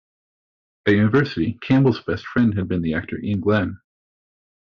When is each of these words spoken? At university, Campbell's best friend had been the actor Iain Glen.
At 0.87 0.93
university, 0.95 1.59
Campbell's 1.61 1.99
best 2.01 2.25
friend 2.25 2.57
had 2.57 2.67
been 2.67 2.81
the 2.81 2.95
actor 2.95 3.19
Iain 3.23 3.39
Glen. 3.39 3.77